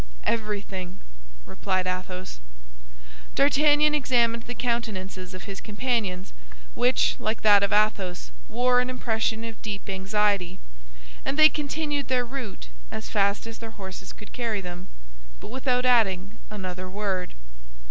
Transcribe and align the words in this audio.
"Everything!" 0.25 0.97
replied 1.45 1.85
Athos. 1.85 2.39
D'Artagnan 3.35 3.93
examined 3.93 4.41
the 4.47 4.55
countenances 4.55 5.35
of 5.35 5.43
his 5.43 5.61
companions, 5.61 6.33
which, 6.73 7.15
like 7.19 7.43
that 7.43 7.61
of 7.61 7.71
Athos, 7.71 8.31
wore 8.49 8.79
an 8.81 8.89
impression 8.89 9.43
of 9.43 9.61
deep 9.61 9.87
anxiety; 9.87 10.57
and 11.23 11.37
they 11.37 11.49
continued 11.49 12.07
their 12.07 12.25
route 12.25 12.67
as 12.89 13.11
fast 13.11 13.45
as 13.45 13.59
their 13.59 13.77
horses 13.77 14.11
could 14.11 14.33
carry 14.33 14.59
them, 14.59 14.87
but 15.39 15.51
without 15.51 15.85
adding 15.85 16.39
another 16.49 16.89
word. 16.89 17.35